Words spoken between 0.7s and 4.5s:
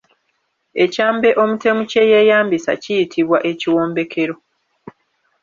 Ekyambe omutemu kye yeeyambisa kiyitibwa Ekiwombekero.